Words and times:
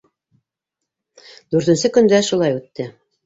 Дүртенсе 1.55 1.93
көн 1.99 2.11
дә 2.15 2.23
шулай 2.31 2.57
үтте. 2.61 2.89